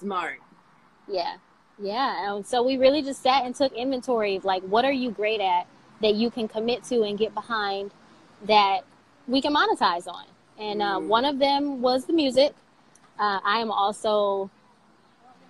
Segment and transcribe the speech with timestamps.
[0.00, 0.40] Smart.
[1.08, 1.36] Yeah.
[1.78, 2.34] Yeah.
[2.34, 5.40] And so we really just sat and took inventory of like, what are you great
[5.40, 5.66] at
[6.02, 7.92] that you can commit to and get behind
[8.46, 8.80] that
[9.28, 10.24] we can monetize on?
[10.58, 12.54] And uh, one of them was the music.
[13.18, 14.50] Uh, I am also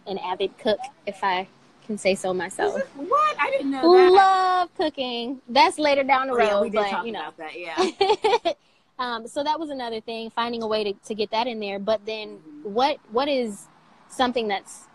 [0.06, 1.46] an avid cook, if I
[1.86, 2.80] can say so myself.
[2.96, 3.36] What?
[3.38, 4.12] I didn't know that.
[4.12, 5.40] Love cooking.
[5.48, 7.28] That's later down the Oh, road, yeah, we did but talk you know.
[7.28, 7.58] about that.
[7.58, 8.52] Yeah.
[8.98, 11.78] um, so that was another thing, finding a way to, to get that in there.
[11.78, 13.66] But then, what what is
[14.10, 14.88] something that's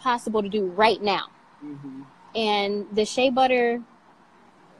[0.00, 1.26] possible to do right now?
[1.60, 2.02] hmm
[2.34, 3.82] And the shea butter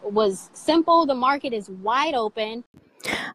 [0.03, 1.07] was simple.
[1.07, 2.65] The market is wide open.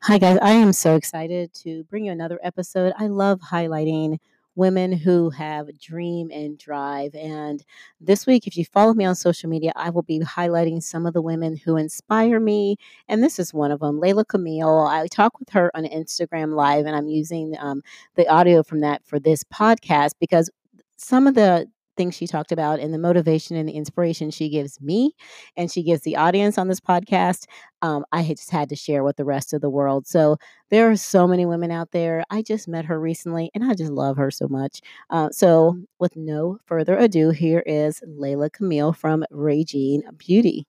[0.03, 0.37] Hi, guys.
[0.41, 2.93] I am so excited to bring you another episode.
[2.97, 4.19] I love highlighting
[4.55, 7.13] women who have dream and drive.
[7.15, 7.63] And
[7.99, 11.13] this week, if you follow me on social media, I will be highlighting some of
[11.13, 12.77] the women who inspire me.
[13.07, 14.87] And this is one of them, Layla Camille.
[14.89, 17.81] I talk with her on Instagram Live, and I'm using um,
[18.15, 20.49] the audio from that for this podcast because
[20.97, 24.79] some of the things she talked about and the motivation and the inspiration she gives
[24.81, 25.13] me
[25.55, 27.45] and she gives the audience on this podcast
[27.85, 30.07] um, I just had to share with the rest of the world.
[30.07, 30.37] So
[30.71, 32.23] there are so many women out there.
[32.31, 34.81] I just met her recently and I just love her so much.
[35.11, 40.65] Uh, so with no further ado, here is Layla Camille from Rajean Beauty.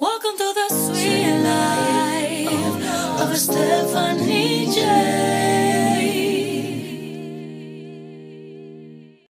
[0.00, 5.53] Welcome to the sweet life of Stephanie J.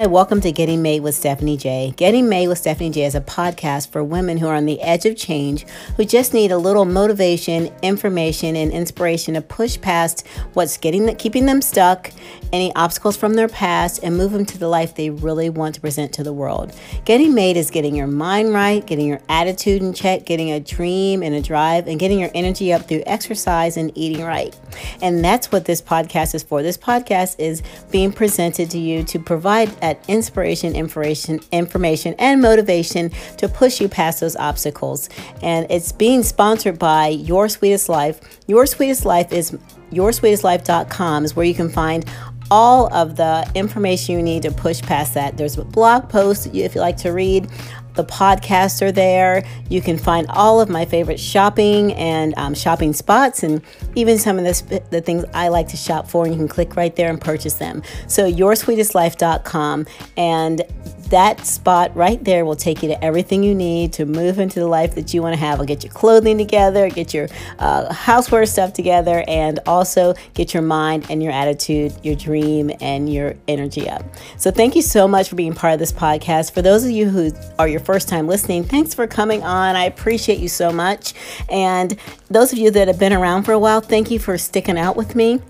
[0.00, 1.92] Hey, welcome to Getting Made with Stephanie J.
[1.94, 5.04] Getting Made with Stephanie J is a podcast for women who are on the edge
[5.04, 5.66] of change,
[5.98, 11.44] who just need a little motivation, information, and inspiration to push past what's getting keeping
[11.44, 12.12] them stuck,
[12.50, 15.82] any obstacles from their past, and move them to the life they really want to
[15.82, 16.74] present to the world.
[17.04, 21.22] Getting Made is getting your mind right, getting your attitude in check, getting a dream
[21.22, 24.58] and a drive, and getting your energy up through exercise and eating right.
[25.02, 26.62] And that's what this podcast is for.
[26.62, 33.10] This podcast is being presented to you to provide that inspiration, information, information, and motivation
[33.38, 35.08] to push you past those obstacles.
[35.42, 38.20] And it's being sponsored by Your Sweetest Life.
[38.46, 39.50] Your Sweetest Life is
[39.90, 42.04] yoursweetestlife.com is where you can find
[42.52, 45.36] all of the information you need to push past that.
[45.36, 47.48] There's a blog post if you like to read.
[47.94, 49.44] The podcasts are there.
[49.68, 53.62] You can find all of my favorite shopping and um, shopping spots, and
[53.94, 56.24] even some of the, sp- the things I like to shop for.
[56.24, 57.82] And you can click right there and purchase them.
[58.06, 59.86] So, yoursweetestlife.com,
[60.16, 60.62] and
[61.10, 64.66] that spot right there will take you to everything you need to move into the
[64.66, 65.54] life that you want to have.
[65.54, 67.28] It'll get your clothing together, get your
[67.58, 73.12] uh, houseware stuff together, and also get your mind and your attitude, your dream, and
[73.12, 74.04] your energy up.
[74.36, 76.52] So, thank you so much for being part of this podcast.
[76.52, 79.76] For those of you who are your first time listening, thanks for coming on.
[79.76, 81.14] I appreciate you so much.
[81.48, 81.96] And
[82.28, 84.96] those of you that have been around for a while, thank you for sticking out
[84.96, 85.40] with me.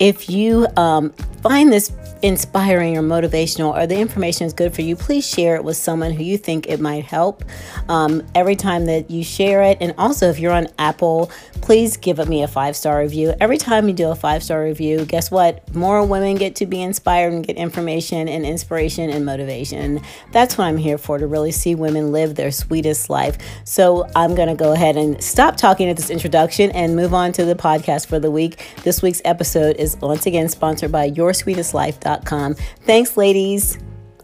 [0.00, 1.10] If you um,
[1.42, 5.64] find this inspiring or motivational or the information is good for you, please share it
[5.64, 7.44] with someone who you think it might help.
[7.88, 11.30] Um, every time that you share it, and also if you're on Apple,
[11.60, 13.34] please give me a five star review.
[13.40, 15.74] Every time you do a five star review, guess what?
[15.74, 20.00] More women get to be inspired and get information and inspiration and motivation.
[20.32, 23.38] That's what I'm here for to really see women live their sweetest life.
[23.64, 27.32] So I'm going to go ahead and stop talking at this introduction and move on
[27.32, 28.64] to the podcast for the week.
[28.82, 32.54] This week's episode is once again sponsored by yoursweetestlife.com.
[32.84, 33.78] Thanks, ladies,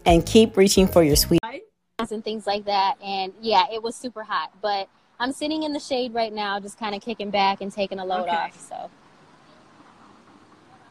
[0.05, 1.39] and keep reaching for your sweet.
[1.99, 2.95] and things like that.
[3.03, 4.51] And yeah, it was super hot.
[4.61, 4.87] But
[5.19, 8.05] I'm sitting in the shade right now, just kind of kicking back and taking a
[8.05, 8.35] load Okay.
[8.35, 8.59] off.
[8.59, 8.89] So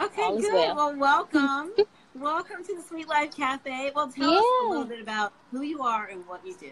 [0.01, 0.53] Okay, All good.
[0.53, 0.77] well.
[0.77, 1.73] Well, welcome.
[2.15, 3.93] welcome to the Sweet Life Cafe.
[3.95, 6.71] Well, tell us a little bit about who you are and what you do.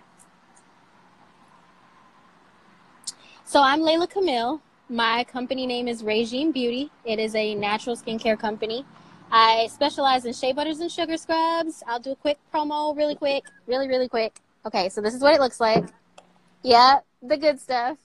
[3.46, 4.60] So I'm Layla Camille.
[4.88, 6.90] My company name is Rajean Beauty.
[7.04, 8.84] It is a natural skincare company.
[9.32, 11.82] I specialize in shea butters and sugar scrubs.
[11.86, 14.38] I'll do a quick promo really quick, really, really quick.
[14.66, 15.86] Okay, so this is what it looks like.
[16.62, 17.98] Yeah, the good stuff.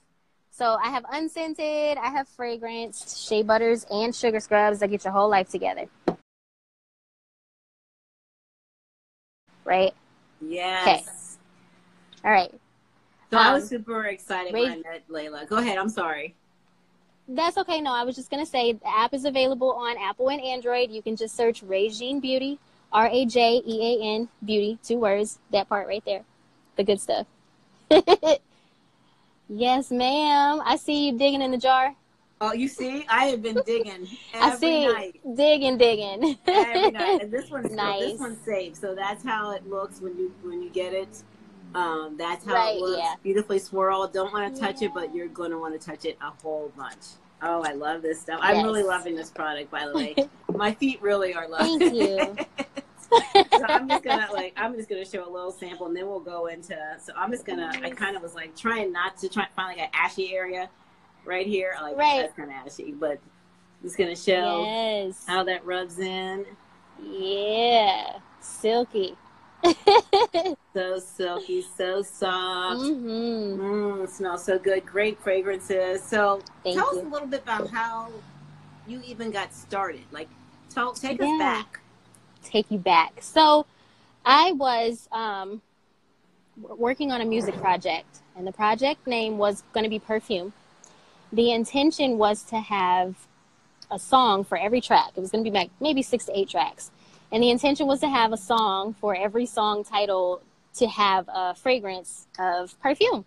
[0.52, 5.14] So I have unscented, I have fragrance, shea butters, and sugar scrubs that get your
[5.14, 5.86] whole life together.
[9.64, 9.94] Right?
[10.42, 11.38] Yes.
[12.26, 12.54] All right.
[13.32, 15.48] So I Um, was super excited when I met Layla.
[15.48, 15.78] Go ahead.
[15.78, 16.36] I'm sorry.
[17.32, 17.80] That's okay.
[17.80, 20.90] No, I was just gonna say the app is available on Apple and Android.
[20.90, 22.58] You can just search Rajean Beauty,
[22.92, 25.38] R A J E A N Beauty, two words.
[25.52, 26.24] That part right there,
[26.76, 27.28] the good stuff.
[29.48, 30.62] yes, ma'am.
[30.66, 31.96] I see you digging in the jar.
[32.42, 35.20] Oh, you see, I have been digging every I see night.
[35.36, 36.38] digging, digging.
[36.48, 37.22] Every night.
[37.22, 38.12] And this one's Nice.
[38.14, 38.76] this one's safe.
[38.76, 41.22] So that's how it looks when you when you get it.
[41.76, 42.98] Um, that's how Right, it looks.
[43.00, 43.16] yeah.
[43.22, 44.12] Beautifully swirled.
[44.14, 46.72] Don't want to touch it, but you're going to want to touch it a whole
[46.78, 46.98] bunch.
[47.42, 48.40] Oh, I love this stuff.
[48.42, 50.16] I'm really loving this product, by the way.
[50.54, 52.36] My feet really are loving Thank you.
[53.52, 56.20] so I'm just gonna like I'm just gonna show a little sample and then we'll
[56.20, 59.44] go into so I'm just gonna I kind of was like trying not to try
[59.46, 60.70] and find like an ashy area
[61.26, 61.74] right here.
[61.82, 62.22] Like Right.
[62.22, 65.24] that's kinda ashy, but I'm just gonna show Yes.
[65.28, 66.46] how that rubs in.
[67.02, 68.20] Yeah.
[68.42, 69.16] Silky.
[70.74, 72.80] So silky, so soft.
[72.80, 74.86] hmm Mmm, smells so good.
[74.86, 76.04] Great fragrances.
[76.04, 78.12] So Thank tell us a little bit about how
[78.88, 80.04] you even got started.
[80.12, 80.30] Like
[80.70, 81.80] tell take us back.
[82.44, 83.14] take you back.
[83.22, 83.66] So,
[84.26, 85.62] I was um,
[86.56, 90.54] working on a music project, and the project name was going to be Perfume.
[91.34, 93.16] The intention was to have
[93.90, 95.12] a song for every track.
[95.16, 96.92] It was going to be like maybe six to eight tracks.
[97.32, 100.42] And the intention was to have a song for every song title
[100.76, 103.26] to have a fragrance of perfume.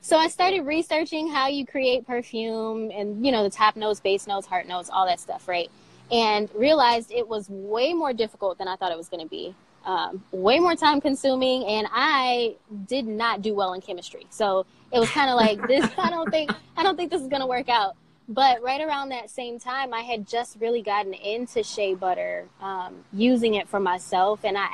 [0.00, 4.26] So I started researching how you create perfume and, you know, the top notes, base
[4.26, 5.70] notes, heart notes, all that stuff, right?
[6.10, 9.54] and realized it was way more difficult than I thought it was going to be.
[9.84, 14.26] Um, way more time consuming, and I did not do well in chemistry.
[14.28, 15.88] So it was kind of like this.
[15.98, 17.96] I don't think I don't think this is going to work out.
[18.30, 23.04] But right around that same time, I had just really gotten into shea butter, um,
[23.12, 24.68] using it for myself, and I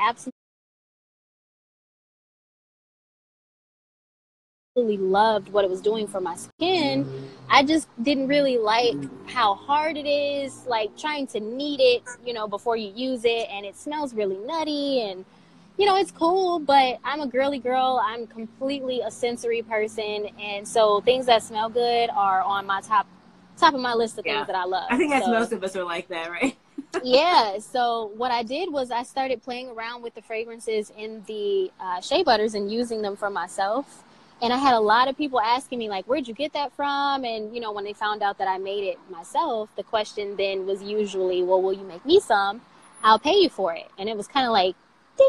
[4.77, 7.31] absolutely loved what it was doing for my skin.
[7.49, 8.95] I just didn't really like
[9.27, 13.49] how hard it is, like trying to knead it, you know, before you use it,
[13.51, 15.25] and it smells really nutty and
[15.79, 18.01] you know, it's cool, but I'm a girly girl.
[18.03, 23.07] I'm completely a sensory person, and so things that smell good are on my top
[23.57, 24.35] top of my list of Yeah.
[24.37, 24.87] things that I love.
[24.91, 26.57] I think that's So- most of us are like that, right?
[27.03, 27.59] yeah.
[27.59, 32.01] So what I did was I started playing around with the fragrances in the uh,
[32.01, 34.03] shea butters and using them for myself.
[34.43, 37.25] And I had a lot of people asking me like, "Where'd you get that from?"
[37.25, 40.67] And you know, when they found out that I made it myself, the question then
[40.67, 42.61] was usually, "Well, will you make me some?
[43.03, 44.77] I'll pay you for it." And it was kind of like,
[45.17, 45.27] "Ding!"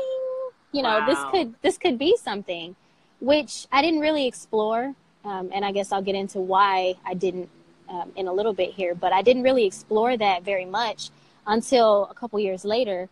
[0.74, 2.76] You know, this could this could be something,
[3.22, 4.94] which I didn't really explore.
[5.24, 7.50] Um, and I guess I'll get into why I didn't
[7.90, 8.96] um, in a little bit here.
[8.96, 11.10] But I didn't really explore that very much
[11.46, 13.10] until a couple years later.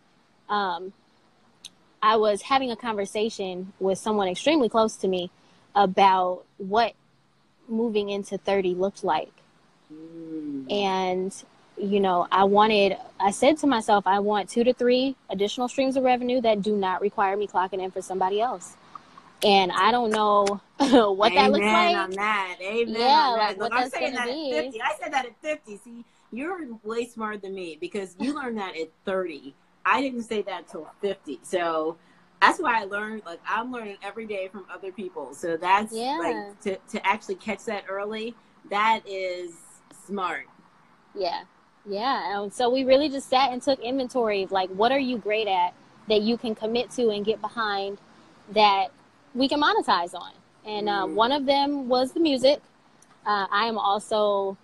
[0.48, 0.92] Um,
[2.02, 5.30] I was having a conversation with someone extremely close to me
[5.74, 6.94] about what
[7.68, 9.32] moving into 30 looked like.
[9.92, 10.70] Mm.
[10.70, 11.44] And,
[11.76, 15.96] you know, I wanted, I said to myself, I want two to three additional streams
[15.96, 18.76] of revenue that do not require me clocking in for somebody else.
[19.44, 21.96] And I don't know what that looks Amen like.
[21.96, 22.56] on that.
[22.60, 23.48] Amen Yeah, on that.
[23.48, 24.58] like Look, I'm saying that be.
[24.58, 24.82] at 50.
[24.82, 25.76] I said that at 50.
[25.78, 29.54] See, you're way smarter than me because you learned that at 30.
[29.84, 31.40] I didn't say that till 50.
[31.42, 31.96] So
[32.40, 35.32] that's why I learned, like, I'm learning every day from other people.
[35.34, 36.16] So that's Yeah.
[36.18, 38.34] like to, to actually catch that early,
[38.70, 39.54] that is
[40.06, 40.46] smart.
[41.14, 41.44] Yeah.
[41.88, 42.42] Yeah.
[42.42, 45.46] And so we really just sat and took inventory of like, what are you great
[45.46, 45.72] at
[46.08, 47.98] that you can commit to and get behind
[48.52, 48.88] that
[49.36, 50.32] we can monetize on?
[50.64, 52.60] And uh, one of them was the music.
[53.24, 54.56] Uh, I am also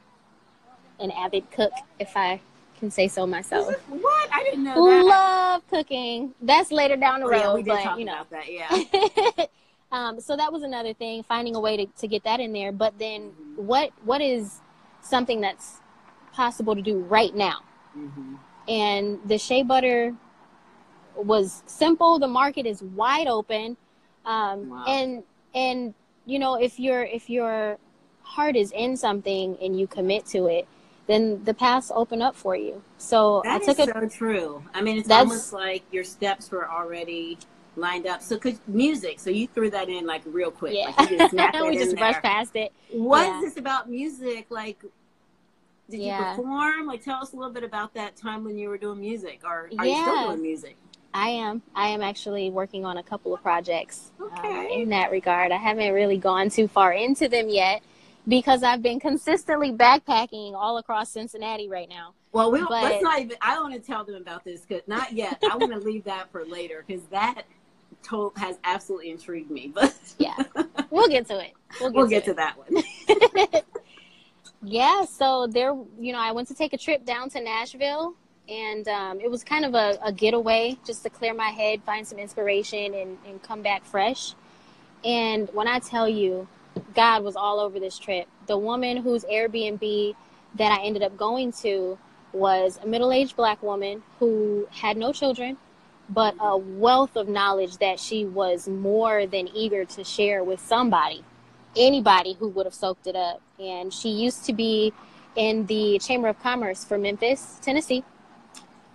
[0.98, 2.40] an avid cook, if I
[2.78, 3.72] can say so myself.
[3.88, 4.28] What?
[4.32, 5.04] I didn't know that.
[5.04, 6.34] Love cooking.
[6.40, 8.14] That's later down the road, yeah, we did but talk you know.
[8.14, 8.52] about that.
[8.52, 9.46] Yeah.
[9.92, 12.72] um, so that was another thing, finding a way to, to get that in there.
[12.72, 14.60] But then, what what is
[15.00, 15.80] something that's
[16.32, 17.60] possible to do right now?
[17.92, 18.34] hmm
[18.66, 20.14] And the shea butter
[21.14, 22.18] was simple.
[22.18, 23.76] The market is wide open,
[24.24, 24.84] um, Wow.
[24.86, 25.22] and
[25.54, 25.94] and
[26.26, 27.78] you know if your if your
[28.22, 30.66] heart is in something and you commit to it,
[31.06, 32.82] then the paths open up for you.
[32.98, 33.92] So That I is took it.
[33.92, 34.62] so true.
[34.72, 37.38] I mean, it's That's- almost like your steps were already
[37.76, 38.22] lined up.
[38.22, 40.74] So, cause music, so you threw that in like real quick.
[40.76, 42.72] Yeah, Like, just we just brushed past it.
[42.90, 43.40] What is Yeah.
[43.42, 44.46] this about music?
[44.50, 44.82] Like,
[45.90, 46.30] did Yeah.
[46.30, 46.86] you perform?
[46.86, 49.70] Like, tell us a little bit about that time when you were doing music, or
[49.78, 50.24] are you still Yeah.
[50.28, 50.76] doing music?
[51.14, 51.62] I am.
[51.74, 54.80] I am actually working on a couple of projects um, Okay.
[54.82, 55.52] in that regard.
[55.52, 57.82] I haven't really gone too far into them yet
[58.26, 62.14] because I've been consistently backpacking all across Cincinnati right now.
[62.32, 63.36] Well, we But- let's not even.
[63.42, 65.42] I don't want to tell them about this because not yet.
[65.50, 67.42] I want to leave that for later because that
[68.02, 69.70] told has absolutely intrigued me.
[69.74, 70.36] But Yeah,
[70.90, 71.52] we'll get to it.
[71.80, 73.62] We'll get, we'll to, get to that one.
[74.64, 78.14] Yeah, so there, you know, I went to take a trip down to Nashville,
[78.48, 82.06] and um, it was kind of a, a getaway just to clear my head, find
[82.06, 84.34] some inspiration, and, and come back fresh.
[85.04, 86.48] And when I tell you,
[86.94, 88.26] God was all over this trip.
[88.46, 90.14] The woman whose Airbnb
[90.56, 91.98] that I ended up going to
[92.32, 95.56] was a middle aged black woman who had no children,
[96.08, 101.24] but a wealth of knowledge that she was more than eager to share with somebody
[101.76, 103.40] anybody who would have soaked it up.
[103.58, 104.92] And she used to be
[105.36, 108.04] in the Chamber of Commerce for Memphis, Tennessee.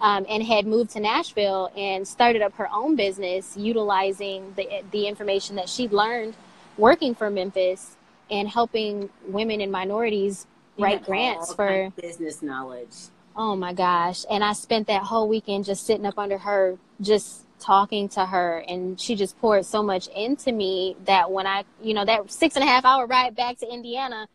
[0.02, 5.08] Um, and had moved to Nashville and started up her own business, utilizing the the
[5.08, 6.36] information that she'd learned
[6.78, 7.98] working for Memphis
[8.30, 10.46] and helping women and minorities
[10.78, 11.92] You write grants for.
[12.00, 12.94] business knowledge.
[13.36, 14.26] Oh my gosh.
[14.30, 18.64] And I spent that whole weekend just sitting up under her, just talking to her.
[18.68, 22.56] And she just poured so much into me that when I, you know, that six
[22.56, 24.28] and a half hour ride back to Indiana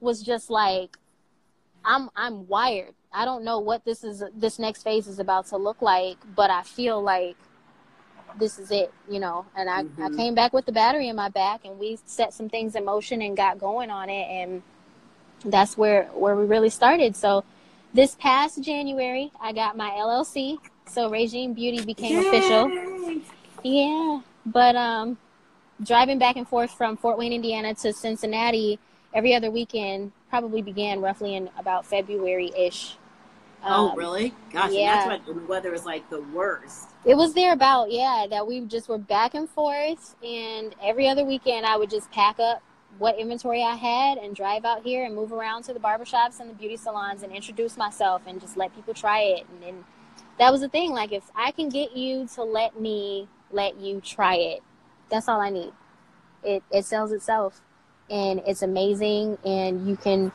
[0.00, 0.96] was just like,
[1.84, 2.94] I'm, I'm wired.
[3.12, 6.50] I don't know what this is, this next phase is about to look like, but
[6.50, 7.36] I feel like
[8.38, 9.46] this is it, you know.
[9.56, 10.16] And I, I Mhm.
[10.16, 13.22] came back with the battery in my back and we set some things in motion
[13.22, 14.28] and got going on it.
[14.28, 14.62] And
[15.44, 17.16] that's where, where we really started.
[17.16, 17.44] So,
[17.94, 22.70] this past January, I got my LLC, so Rajean Beauty became official.
[23.64, 25.16] Yeah, but um,
[25.82, 28.78] driving back and forth from Fort Wayne, Indiana to Cincinnati
[29.14, 32.96] every other weekend probably began roughly in about February ish.
[33.64, 34.34] Oh, um, really?
[34.52, 35.08] Gosh, yeah.
[35.08, 36.90] that's what the weather was like the worst.
[37.04, 41.24] It was there about yeah that we just were back and forth, and every other
[41.24, 42.62] weekend I would just pack up
[42.98, 46.50] what inventory I had and drive out here and move around to the barbershops and
[46.50, 49.46] the beauty salons and introduce myself and just let people try it.
[49.52, 49.84] And then
[50.38, 50.92] that was the thing.
[50.92, 54.62] Like if I can get you to let me let you try it,
[55.10, 55.72] that's all I need.
[56.42, 57.60] It it sells itself,
[58.10, 59.38] and it's amazing.
[59.44, 60.32] And you can,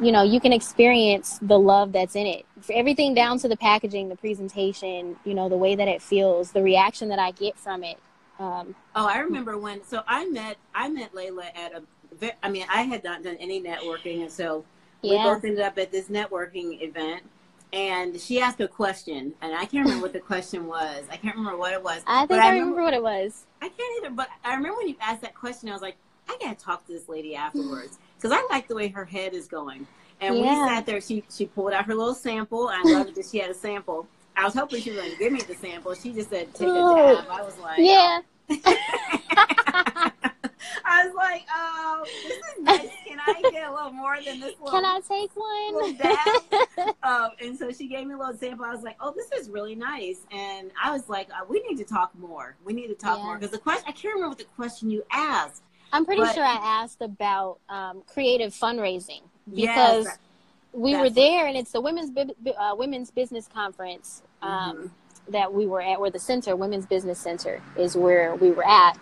[0.00, 2.46] you know, you can experience the love that's in it.
[2.60, 6.52] For everything down to the packaging, the presentation, you know, the way that it feels,
[6.52, 7.98] the reaction that I get from it.
[8.38, 9.84] Um, Oh, I remember when.
[9.84, 11.82] So I met I met Layla at a
[12.42, 14.64] i mean, I had not done any networking, and so
[15.02, 15.24] we yeah.
[15.24, 17.22] both ended up at this networking event.
[17.72, 21.04] And she asked a question, and I can't remember what the question was.
[21.10, 22.02] I can't remember what it was.
[22.06, 23.46] I but think I remember what it was.
[23.62, 25.96] I can't either, but I remember when you asked that question, I was like,
[26.32, 29.46] I gotta talk to this lady afterwards because I like the way her head is
[29.46, 29.86] going.
[30.20, 31.00] And we sat there.
[31.00, 32.68] She she pulled out her little sample.
[32.68, 34.06] I loved that she had a sample.
[34.36, 35.94] I was hoping she was to give me the sample.
[35.94, 37.16] She just said take a Oh.
[37.16, 37.26] dab.
[37.30, 38.20] I was like, Yeah.
[40.84, 42.88] I was like, oh, this is nice.
[43.06, 46.94] Can I get a little more than this little, Can I take one?
[47.02, 48.64] um, and so she gave me a little sample.
[48.64, 50.20] I was like, oh, this is really nice.
[50.30, 52.56] And I was like, uh, we need to talk more.
[52.64, 53.24] We need to talk Yeah.
[53.24, 55.62] more because the question I can't remember what the question you asked.
[55.92, 59.22] I'm pretty But- sure I asked about um, creative fundraising
[59.54, 60.18] because that-
[60.72, 64.90] we were there, and it's the women's uh, women's business conference um, Mhm.
[65.32, 68.96] that we were at, where the center, Women's Business Center, is where we were at,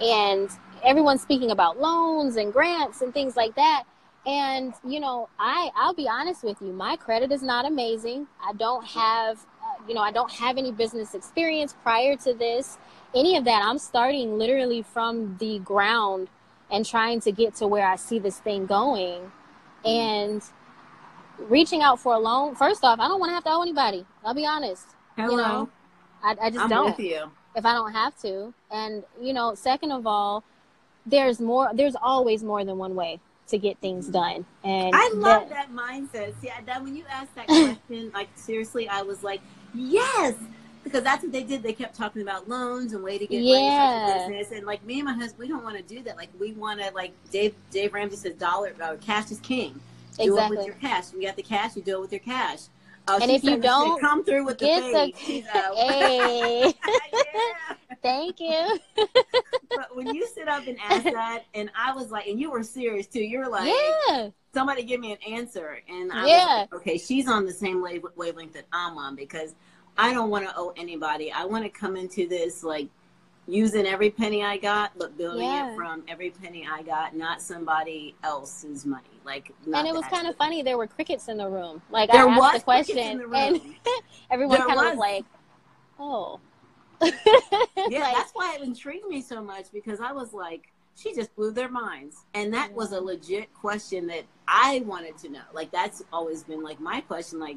[0.00, 0.50] and
[0.82, 3.84] everyone's speaking about loans and grants and things like that.
[4.26, 8.26] And you know, I I'll be honest with you, my credit is not amazing.
[8.44, 9.46] I don't have,
[9.88, 12.78] you know, I don't have any business experience prior to this,
[13.14, 13.62] any of that.
[13.64, 16.28] I'm starting literally from the ground
[16.70, 19.30] and trying to get to where I see this thing going,
[19.84, 20.42] and
[21.38, 22.54] reaching out for a loan.
[22.54, 24.06] First off, I don't want to have to owe anybody.
[24.24, 24.86] I'll be honest.
[25.16, 25.30] Hello.
[25.30, 25.70] You know,
[26.22, 27.30] I, I just I'm don't with you.
[27.56, 28.54] if I don't have to.
[28.70, 30.44] And you know, second of all,
[31.04, 31.70] there's more.
[31.74, 34.46] There's always more than one way to get things done.
[34.64, 36.32] And I love that- that mindset.
[36.40, 39.40] See, I, that when you asked that question, like seriously, I was like,
[39.74, 40.34] yes,
[40.84, 41.62] because that's what they did.
[41.62, 44.24] They kept talking about loans and way to get money Yeah.
[44.26, 44.56] a business.
[44.56, 46.16] And like me and my husband, we don't want to do that.
[46.16, 49.78] Like we want to, like Dave Dave Ramsey says, dollar uh, cash is king.
[50.18, 51.12] Do it with your cash.
[51.14, 52.60] You got the cash, you do it with your cash.
[53.08, 55.46] Uh, And if you said that she don't come through with the get the- she's
[55.54, 55.74] out.
[55.74, 56.72] Hey.
[58.02, 58.78] Thank you.
[60.44, 62.62] But when you sit up and ask that, and I was like, and you were
[62.62, 63.22] serious too.
[63.22, 63.72] You were like,
[64.08, 64.30] yeah.
[64.54, 66.44] somebody give me an answer and I Yeah.
[66.44, 69.54] was like, okay she's on the same wave, wavelength that I'm on because
[69.96, 72.88] I don't want to owe anybody I want to come into this like
[73.48, 75.72] using every penny I got but building Yeah.
[75.72, 80.26] it from every penny I got not somebody else's money like And it was kind
[80.26, 80.62] of funny.
[80.62, 81.80] There were crickets in the room.
[81.90, 83.60] Like there I asked was the question, the and
[84.30, 84.90] everyone There kind of was.
[84.92, 85.24] was like,
[85.98, 86.40] "Oh."
[87.88, 91.34] yeah Like, that's why it intrigued me so much because I was like she just
[91.34, 92.24] blew their minds.
[92.34, 95.40] And that was a legit question that I wanted to know.
[95.52, 97.56] Like that's always been like my question like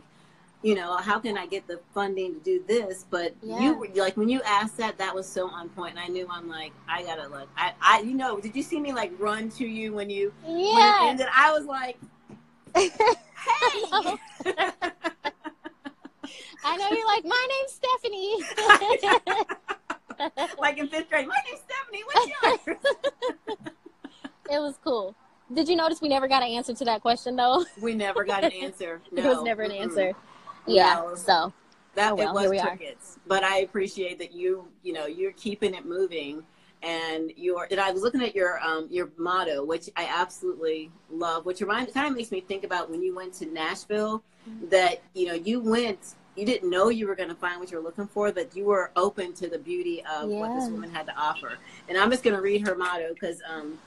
[0.64, 3.06] you know how can I get the funding to do this?
[3.10, 3.60] But Yeah.
[3.60, 5.92] you were- like when you asked that that was so on point.
[5.92, 7.48] And I knew I'm like I gotta look.
[7.58, 10.58] I, I you know did you see me like run to you when you when
[10.58, 11.00] it yeah.
[11.02, 11.28] ended?
[11.36, 11.98] I was like
[12.76, 12.92] hey
[16.64, 18.38] I know you're like, my name's Stephanie.
[20.60, 22.32] like in fifth grade my name's Stephanie what's
[22.68, 22.78] yours
[24.50, 25.16] it was cool.
[25.54, 27.66] Did you notice we never got an answer to that question though?
[27.82, 30.14] we never got an answer no There was never an answer.
[30.68, 30.96] Yeah.
[30.96, 31.16] No.
[31.16, 31.54] So
[31.96, 32.78] that Oh, well, it was we are.
[33.28, 36.44] but i appreciate that you you know you're keeping it moving
[36.86, 41.46] and you're and i was looking at your um your motto which i absolutely love
[41.46, 44.70] which remind kind of makes me think about when you went to nashville Mm-hmm.
[44.70, 47.78] that you know you went you didn't know you were going to find what you
[47.78, 51.06] were looking for, but you were open to the beauty of what this woman had
[51.06, 51.58] to offer.
[51.88, 53.80] And I'm just going to read her motto because um,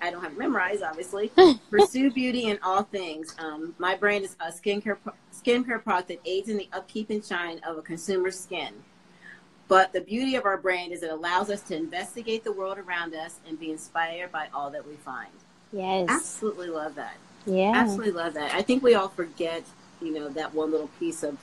[0.00, 1.30] I don't have it memorized, obviously.
[1.70, 3.36] Pursue beauty in all things.
[3.38, 4.96] Um, my brand is a skincare
[5.32, 8.72] skincare product that aids in the upkeep and shine of a consumer's skin.
[9.74, 13.12] But the beauty of our brand is it allows us to investigate the world around
[13.12, 15.32] us and be inspired by all that we find.
[15.72, 16.06] Yes.
[16.08, 17.16] Absolutely love that.
[17.44, 17.72] Yeah.
[17.74, 18.54] Absolutely love that.
[18.54, 19.64] I think we all forget,
[20.00, 21.36] you know, that one little piece of,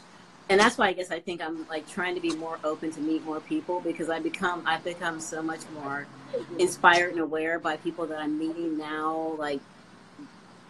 [0.48, 3.02] and that's why I guess I think I'm like trying to be more open to
[3.02, 6.08] meet more people because I become I've become so much more
[6.58, 9.60] inspired and aware by people that I'm meeting now, like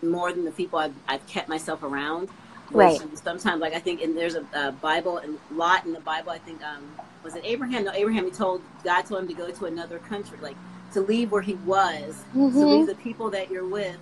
[0.01, 2.29] more than the people I've, I've kept myself around.
[2.71, 2.99] Right.
[3.13, 6.31] Sometimes, like I think, and there's a, a Bible and Lot in the Bible.
[6.31, 6.89] I think um
[7.23, 7.83] was it Abraham?
[7.85, 8.25] No, Abraham.
[8.25, 10.57] He told God told him to go to another country, like
[10.93, 12.69] to leave where he was, to Mhm.
[12.71, 13.97] leave the people that you're with,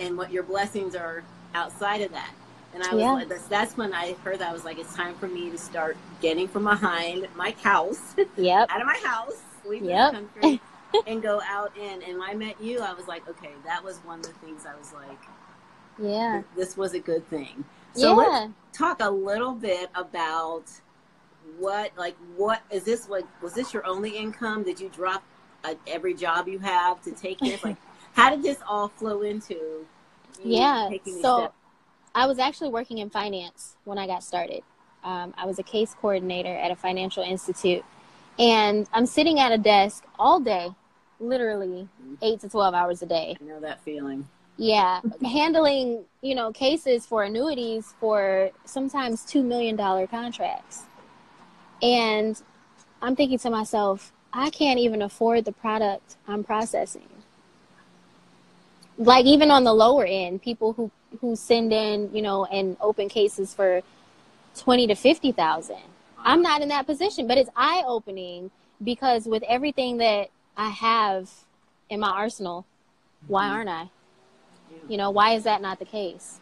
[0.00, 2.30] and what your blessings are outside of that.
[2.74, 3.12] And I was Yeah.
[3.12, 5.58] like, that's, that's when I heard that I was like, it's time for me to
[5.58, 8.68] start getting from behind my house, Yep.
[8.70, 10.12] out of my house, leave Yep.
[10.12, 10.60] the country,
[11.06, 12.02] and go out in.
[12.02, 14.64] And when I met you, I was like, okay, that was one of the things
[14.66, 15.18] I was like,
[15.98, 16.42] Yeah.
[16.54, 17.64] this was a good thing.
[17.94, 20.70] So let's talk a little bit about
[21.58, 25.22] what like what is this like was this your only income did you drop
[25.64, 27.76] uh, every job you have to take this like
[28.12, 29.84] how did this all flow into
[30.44, 31.54] Yeah, taking so- steps?
[32.14, 34.62] I was actually working in finance when I got started.
[35.04, 37.84] Um, I was a case coordinator at a financial institute,
[38.38, 40.70] and I'm sitting at a desk all day,
[41.20, 41.88] literally
[42.22, 43.36] eight to 12 hours a day.
[43.40, 44.26] i know that feeling
[44.56, 49.76] Yeah, handling, you know, cases for annuities for sometimes $2 million
[50.08, 50.84] contracts.
[51.82, 52.40] And
[53.00, 57.08] I'm thinking to myself, I can't even afford the product I'm processing.
[58.96, 63.08] Like even on the lower end, people who who send in, you know, and open
[63.08, 63.80] cases for
[64.58, 65.76] 20 to 50,000.
[66.22, 68.50] I'm not in that position, but it's eye opening
[68.84, 71.30] because with everything that I have
[71.88, 72.66] in my arsenal,
[73.26, 73.52] why Mhm.
[73.52, 73.82] aren't I?
[74.70, 74.78] Yeah.
[74.88, 76.40] You know, why is that not the case?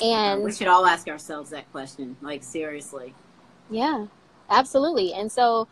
[0.00, 3.14] Uh, we should all ask ourselves that question like seriously
[3.70, 4.06] yeah,
[4.50, 5.12] absolutely.
[5.12, 5.68] And so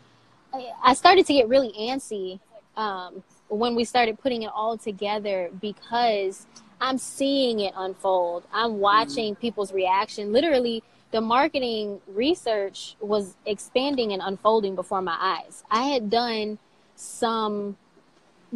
[0.83, 2.39] I- started to get really antsy
[2.77, 6.45] um, when we started putting it all together because
[6.79, 8.43] I'm seeing it unfold.
[8.53, 10.33] I'm watching people's reaction.
[10.33, 15.63] Literally, the marketing research was expanding and unfolding before my eyes.
[15.71, 16.57] I had done
[16.95, 17.77] some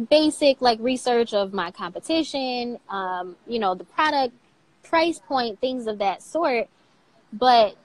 [0.08, 4.34] basic like research of my competition, um, you know, the product
[4.82, 6.68] price point, things of that sort.
[7.32, 7.76] But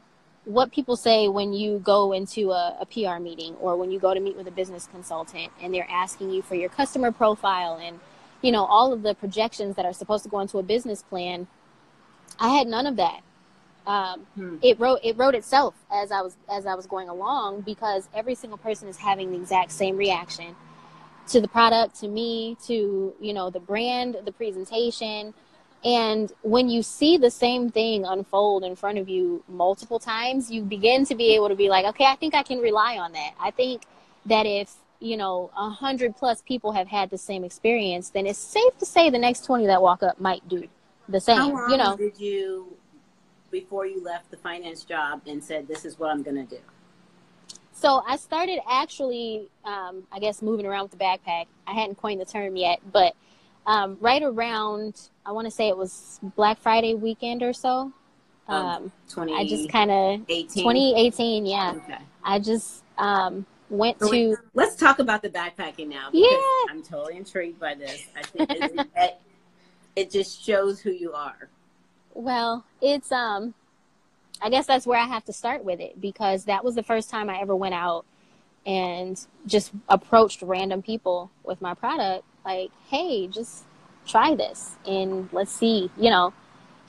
[0.45, 4.13] what people say when you go into a, a PR meeting or when you go
[4.13, 7.99] to meet with a business consultant and they're asking you for your customer profile and
[8.41, 11.47] you know all of the projections that are supposed to go into a business plan,
[12.39, 13.21] I had none of that.
[13.87, 14.57] Um, Hmm.
[14.61, 18.35] it wrote it wrote itself as I was as I was going along because every
[18.35, 20.55] single person is having the exact same reaction
[21.29, 25.33] to the product, to me, to you know the brand, the presentation,
[25.85, 30.63] and when you see the same thing unfold in front of you multiple times, you
[30.63, 33.33] begin to be able to be like, okay, I think I can rely on that.
[33.39, 33.83] I think
[34.25, 38.39] that if you know a hundred plus people have had the same experience, then it's
[38.39, 40.67] safe to say the next twenty that walk up might do
[41.07, 41.37] the same.
[41.37, 42.75] how long You know, did you
[43.51, 46.61] before you left the finance job and said this is what i'm going to do
[47.71, 51.45] So I started actually, um, I guess, moving around with the backpack.
[51.67, 53.15] I hadn't coined the term yet, but
[53.65, 57.91] um, right around, I want to say it was Black Friday weekend or so.
[58.47, 61.73] Um, 2018 I just kind of 2018, yeah.
[61.77, 64.37] okay I just um, went So to.
[64.53, 66.11] let's talk about the backpacking now.
[66.11, 66.71] Because Yeah.
[66.71, 68.03] I'm totally intrigued by this.
[68.15, 69.17] I think it, it,
[69.95, 71.49] it just shows who you are.
[72.13, 73.55] Well, it's um,
[74.41, 77.09] I guess that's where I have to start with it because that was the first
[77.09, 78.05] time I ever went out
[78.65, 82.25] and just approached random people with my product.
[82.45, 83.65] Like, hey, just
[84.05, 86.33] try this and let's see, you know.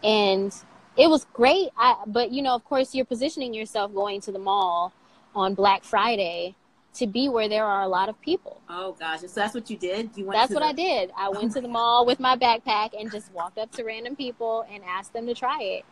[0.04, 0.54] And
[0.96, 1.70] it was great.
[1.76, 4.92] I but you know, of course, you're positioning yourself going to the mall
[5.34, 6.54] on Black Friday
[6.94, 8.60] to be where there are a lot of people.
[8.68, 10.10] Oh gosh, so that's what you did.
[10.16, 10.38] You went.
[10.38, 11.10] That's what the, I did.
[11.16, 14.66] I went to the mall with my backpack and just walked up to random people
[14.70, 15.84] and asked them to try it.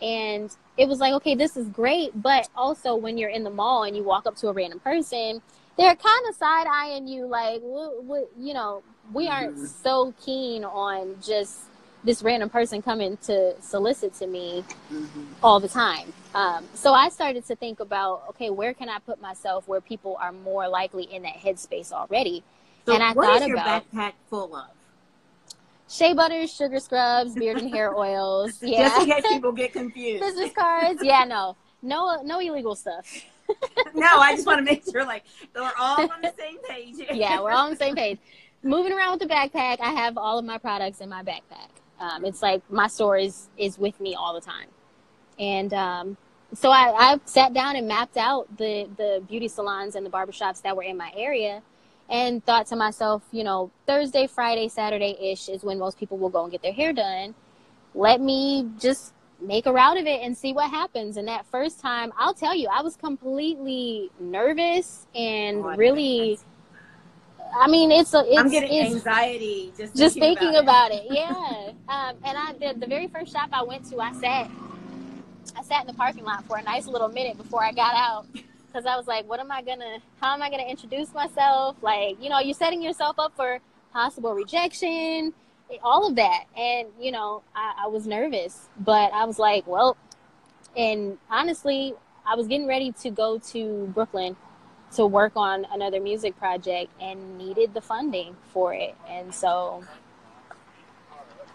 [0.00, 2.10] And it was like, okay, this is great.
[2.20, 5.40] But also, when you're in the mall and you walk up to a random person,
[5.78, 9.82] they're kind of side eyeing you, like, what, what, you know, we aren't Mhm.
[9.82, 11.58] so keen on just
[12.04, 15.26] this random person coming to solicit to me Mhm.
[15.42, 16.12] all the time.
[16.34, 20.16] Um, so I started to think about, okay, where can I put myself where people
[20.20, 22.44] are more likely in that headspace already?
[22.86, 24.66] So And I what thought is your about- backpack full of?
[25.88, 28.60] Shea butters, sugar scrubs, beard and hair oils.
[28.62, 30.20] Yeah, Just in case people get confused.
[30.22, 31.00] Business cards.
[31.02, 31.56] Yeah, no.
[31.82, 33.06] no no illegal stuff.
[33.94, 35.22] no, I just want to make sure like
[35.54, 36.96] we're all on the same page.
[37.12, 38.18] yeah, we're all on the same page.
[38.62, 41.70] Moving around with the backpack, I have all of my products in my backpack.
[42.00, 44.68] Um, it's like my store is is with me all the time,
[45.38, 46.16] and um,
[46.54, 50.62] so I, I sat down and mapped out the the beauty salons and the barbershops
[50.62, 51.62] that were in my area,
[52.10, 56.28] and thought to myself, you know, Thursday, Friday, Saturday ish is when most people will
[56.30, 57.34] go and get their hair done.
[57.94, 61.16] Let me just make a route of it and see what happens.
[61.16, 66.38] And that first time, I'll tell you, I was completely nervous and Oh, really.
[67.54, 68.24] I mean, it's a.
[68.26, 71.06] It's, I'm getting it's, anxiety just just thinking about, about it.
[71.10, 71.72] Yeah.
[71.88, 74.50] um, and I the, the very first shop I went to, I sat,
[75.56, 78.26] I sat in the parking lot for a nice little minute before I got out
[78.32, 79.98] because I was like, what am I gonna?
[80.20, 81.76] How am I gonna introduce myself?
[81.82, 83.60] Like, you know, you're setting yourself up for
[83.92, 85.32] possible rejection,
[85.82, 89.96] all of that, and you know, I, I was nervous, but I was like, well,
[90.76, 91.94] and honestly,
[92.26, 94.36] I was getting ready to go to Brooklyn
[94.94, 98.94] to work on another music project and needed the funding for it.
[99.08, 99.84] And so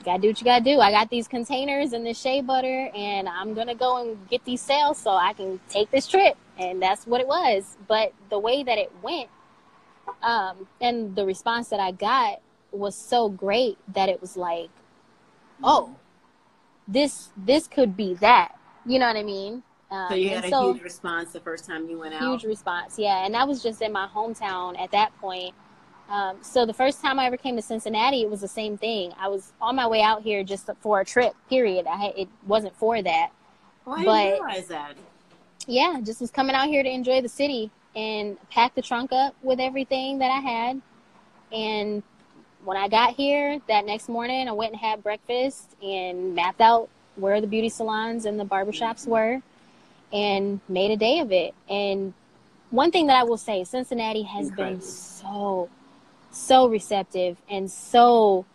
[0.04, 0.80] gotta do what you gotta do.
[0.80, 4.62] I got these containers and this shea butter and I'm gonna go and get these
[4.62, 6.36] sales so I can take this trip.
[6.58, 7.78] And that's what it was.
[7.88, 9.30] But the way that it went,
[10.22, 12.42] um, and the response that I got
[12.72, 14.70] was so great that it was like,
[15.64, 15.96] oh,
[16.88, 18.56] this this could be that.
[18.86, 19.64] You know what I mean?
[19.92, 22.22] Um, So you had a so- huge response the first time you went out.
[22.22, 25.54] huge response yeah and that was just in my hometown at that point.
[26.10, 29.14] Um, so the first time i ever came to cincinnati it was the same thing.
[29.20, 31.88] I was on my way out here just for a trip period.
[31.88, 33.30] I had, it wasn't for that.
[33.86, 34.96] Oh, I but- realize that.
[35.68, 39.36] yeah just was coming out here to enjoy the city and pack the trunk up
[39.44, 40.82] with everything that i had.
[41.52, 42.02] And
[42.64, 46.88] when i got here that next morning i went and had breakfast and mapped out
[47.18, 49.42] where the beauty salons and the barbershops were
[50.14, 52.14] and made a day of it and
[52.72, 55.70] one thing that i will say cincinnati has been so
[56.32, 58.46] so receptive and so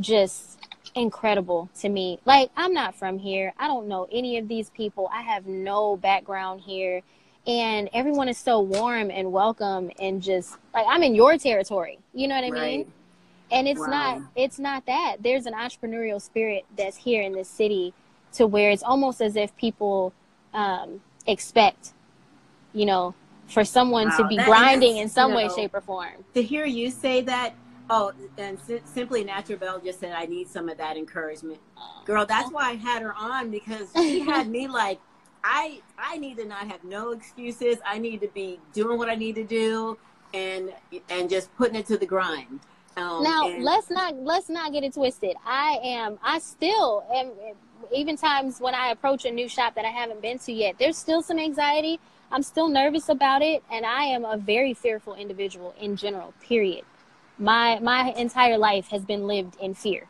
[0.00, 0.58] just
[0.94, 2.18] incredible to me.
[2.24, 3.52] Like, I'm not from here.
[3.58, 5.08] I don't know any of these people.
[5.12, 7.02] I have no background here.
[7.46, 11.98] And everyone is so warm and welcome and just like I'm in your territory.
[12.12, 12.92] You know what I mean?
[13.52, 13.86] And it's Wow.
[13.90, 15.18] not it's not that.
[15.22, 17.94] There's an entrepreneurial spirit that's here in this city
[18.34, 20.12] to where it's almost as if people
[20.56, 21.92] um, expect,
[22.72, 23.14] you know,
[23.48, 26.24] for someone to be grinding is, in some you way, know, shape, or form.
[26.34, 27.54] To hear you say that,
[27.90, 31.60] oh, and si- simply Natural Bell just said, I need some of that encouragement.
[32.04, 34.98] Girl, that's why I had her on because she had me like,
[35.44, 37.76] I I need to not have no excuses.
[37.86, 39.96] I need to be doing what I need to do
[40.34, 40.72] and
[41.08, 42.58] and just putting it to the grind.
[42.96, 47.30] Um, now and- let's not let's not get it twisted i am i still am
[47.94, 50.96] even times when i approach a new shop that i haven't been to yet there's
[50.96, 51.98] still some anxiety
[52.32, 56.84] i'm still nervous about it and i am a very fearful individual in general period
[57.38, 60.06] my my entire life has been lived in fear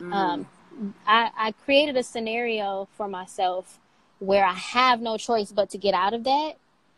[0.00, 0.12] Mm.
[0.14, 0.46] um,
[1.06, 3.78] I, I created a scenario for myself
[4.20, 6.54] where I have no choice but to get out of that,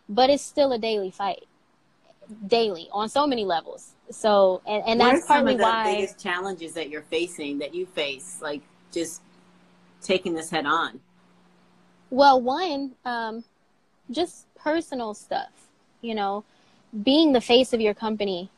[0.08, 1.44] but it's still a daily fight,
[2.46, 3.92] daily on so many levels.
[4.10, 5.94] So, and, and what that's are some partly of the why.
[5.96, 9.22] biggest challenges that you're facing that you face, like just
[10.02, 11.00] taking this head on?
[12.10, 13.44] Well, one, um,
[14.10, 15.50] just personal stuff.
[16.02, 16.44] You know,
[17.02, 18.50] being the face of your company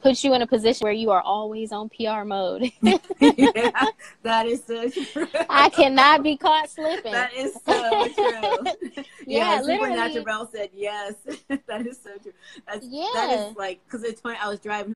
[0.00, 2.70] puts you in a position where you are always on PR mode.
[2.82, 3.84] yeah,
[4.22, 5.28] that is so true.
[5.48, 7.12] I cannot be caught slipping.
[7.12, 9.04] That is so true.
[9.26, 9.96] Yeah, Simply literally.
[9.96, 11.12] Natural Bell said yes.
[11.66, 12.32] that is so true.
[12.66, 13.50] That's, Yeah.
[13.50, 14.94] is like, because it's funny, I was driving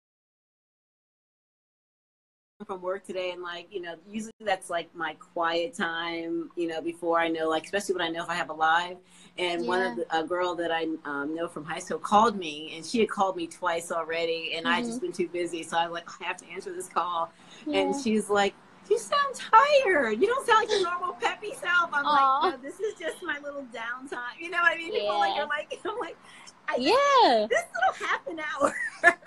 [2.64, 6.80] from work today and like, you know, usually that's like my quiet time, you know,
[6.80, 8.96] before I know, like, especially when I know if I have a live.
[9.38, 12.74] And one of the, a girl that I um, know from high school called me
[12.76, 14.86] and she had called me twice already and I Mhm.
[14.86, 15.62] just been too busy.
[15.62, 17.32] So I was like, I have to answer this call.
[17.66, 17.78] Yeah.
[17.80, 18.54] And she's like,
[18.90, 20.20] you sound tired.
[20.20, 21.88] You don't sound like your normal peppy self.
[21.92, 22.40] I'm Aw.
[22.42, 24.18] like, no, this is just my little downtime.
[24.38, 24.92] You know what I mean?
[24.92, 25.42] People like Yeah.
[25.44, 26.16] are like, I'm like,
[26.68, 27.46] I yeah.
[27.48, 28.74] this little half an hour.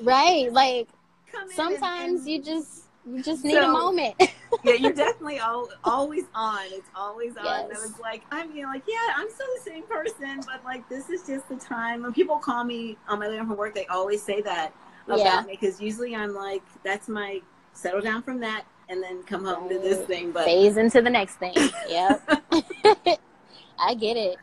[0.00, 0.52] Right.
[0.52, 0.88] Like
[1.32, 4.14] come in sometimes and- you just you just need So- a moment.
[4.62, 6.60] yeah, you're definitely al- always on.
[6.66, 7.44] It's always on.
[7.44, 7.64] Yes.
[7.68, 10.64] And I was like, I'm you know, like, yeah, I'm still the same person, but
[10.64, 12.02] like, this is just the time.
[12.02, 14.72] When people call me on my way home from work, they always say that
[15.06, 15.42] about Yeah.
[15.44, 17.40] me because usually I'm like, that's my
[17.72, 20.30] settle down from that and then come home to this thing.
[20.30, 21.54] But Phase into the next thing.
[21.88, 22.22] Yep.
[23.80, 24.36] I get it.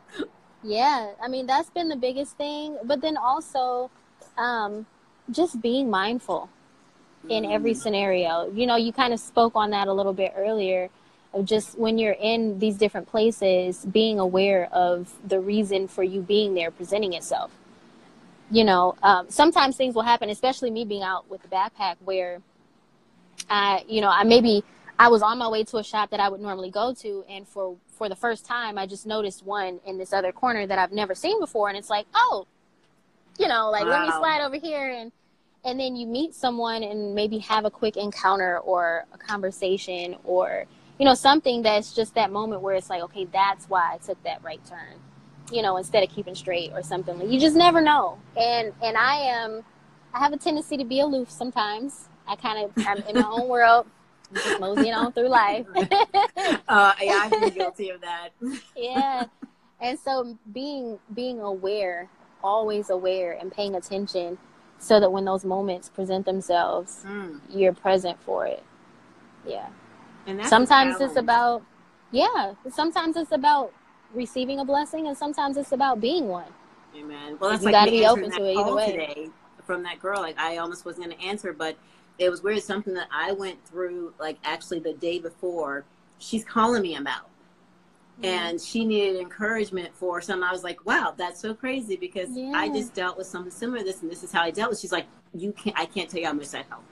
[0.62, 1.12] Yeah.
[1.22, 2.76] I mean that's been the biggest thing.
[2.84, 3.90] But then also
[4.36, 4.84] um
[5.30, 6.50] just being mindful
[7.28, 8.50] in every scenario.
[8.52, 10.90] You know, you kind of spoke on that a little bit earlier.
[11.32, 16.20] of just when you're in these different places, being aware of the reason for you
[16.20, 17.50] being there presenting itself.
[18.50, 22.40] You know, um, sometimes things will happen, especially me being out with the backpack, where
[23.48, 24.64] I, you know, I maybe
[24.98, 27.46] I was on my way to a shop that I would normally go to, and
[27.46, 30.90] for for the first time, I just noticed one in this other corner that I've
[30.90, 32.46] never seen before, and it's like, oh,
[33.38, 35.12] you know, like let me slide over here and
[35.64, 40.64] and then you meet someone and maybe have a quick encounter or a conversation or
[40.98, 44.22] you know something that's just that moment where it's like okay that's why i took
[44.22, 44.98] that right turn
[45.52, 47.18] you know instead of keeping straight or something.
[47.18, 48.18] Like you just never know.
[48.36, 49.64] And and i am
[50.14, 52.08] i have a tendency to be aloof sometimes.
[52.26, 53.86] I kind of i'm in my own world
[54.32, 55.66] just moseying on through life.
[56.68, 58.28] Uh, yeah, I've been guilty of that.
[58.76, 59.24] yeah.
[59.80, 62.08] And so being being aware
[62.42, 64.38] always aware and paying attention
[64.80, 67.40] so that when those moments present themselves Mm.
[67.50, 68.64] you're present for it
[69.46, 69.68] yeah
[70.26, 71.62] And that's sometimes it's about
[72.10, 73.72] yeah sometimes it's about
[74.14, 76.52] receiving a blessing and sometimes it's about being one
[76.96, 77.36] Amen.
[77.38, 78.90] Well, that's You like gotta be open to it either way.
[78.90, 79.30] today
[79.64, 80.20] from that girl.
[80.20, 81.76] Like I almost wasn't going to answer, but
[82.18, 82.62] it was weird.
[82.62, 85.84] Something that I went through, like actually the day before,
[86.18, 87.29] she's calling me about.
[88.22, 90.42] And she needed encouragement for something.
[90.42, 93.84] I was like, wow, that's so crazy because I just dealt with something similar to
[93.84, 94.80] this, and this is how I dealt with.
[94.80, 95.78] She's like, you can't.
[95.78, 96.84] I can't tell you how much that helped.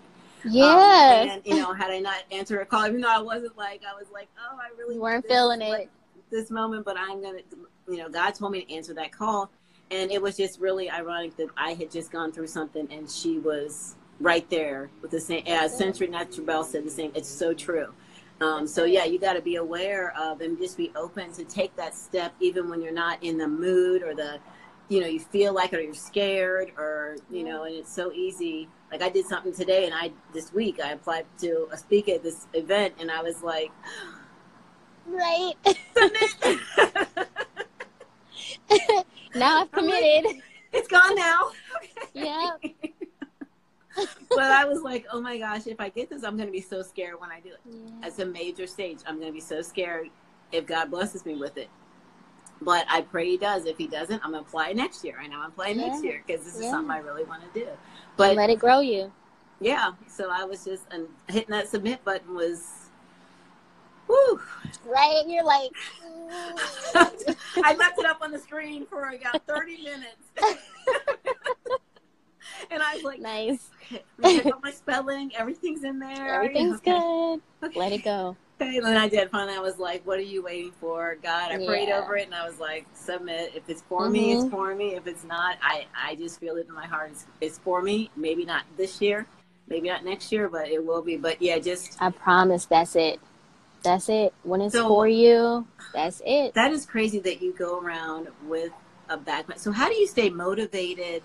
[0.44, 0.50] me.
[0.50, 3.56] Um, yeah and you know, had I not answered her call, even though I wasn't
[3.58, 5.90] like, I was like, oh, I really You weren't this, feeling like, it.
[6.30, 7.40] this moment, but I'm gonna,
[7.88, 9.50] you know, God told me to answer that call,
[9.90, 13.38] and it was just really ironic that I had just gone through something, and she
[13.38, 15.44] was right there with the same.
[15.46, 17.12] As Century Natural Bell said the same.
[17.14, 17.92] It's so true.
[18.40, 21.74] Um, so yeah, you got to be aware of and just be open to take
[21.76, 24.38] that step, even when you're not in the mood or the,
[24.88, 28.12] you know, you feel like it or you're scared or you know, and it's so
[28.12, 28.68] easy.
[28.92, 32.46] Like I did something today, and I this week I applied to speak at this
[32.54, 33.70] event, and I was like.
[35.06, 35.54] right
[39.34, 41.50] now i've I'm like- committed it's gone now.
[42.14, 42.50] yeah
[44.30, 46.60] but I was like, oh my gosh, if I get this, I'm going to be
[46.60, 47.60] so scared when I do it.
[48.02, 48.98] It's a major stage.
[49.06, 50.08] I'm going to be so scared
[50.52, 51.68] if God blesses me with it.
[52.60, 53.66] But I pray He does.
[53.66, 55.16] If He doesn't, I'm going to apply next year.
[55.20, 57.66] I know I'm applying next year because this is something I really want to do.
[57.66, 57.78] and
[58.16, 59.12] But let it grow you
[59.60, 62.90] yeah, so I was just and hitting that submit button was,
[64.06, 64.40] whew.
[64.86, 65.70] right you're like
[66.94, 70.30] I left it up on the screen for about 30 minutes.
[72.70, 73.70] and I was like, nice
[74.22, 76.34] got my spelling, everything's in there.
[76.34, 76.92] everything's Okay.
[77.62, 79.30] good let it go Okay, and then I did.
[79.30, 82.34] Finally, I was like, "What are you waiting for, God?" I prayed over it, and
[82.34, 83.52] I was like, "Submit.
[83.54, 84.50] If it's for me, it's Mhm.
[84.50, 84.96] for me.
[84.96, 87.10] If it's not, I I just feel it in my heart.
[87.12, 88.10] It's, it's for me.
[88.16, 89.26] Maybe not this year,
[89.68, 91.16] maybe not next year, but it will be.
[91.16, 93.20] But yeah, just i promise that's it
[93.84, 97.78] that's it when it's So- for you that's it that is crazy that you go
[97.78, 98.72] around with
[99.08, 99.60] a backpack.
[99.60, 101.22] So how do you stay motivated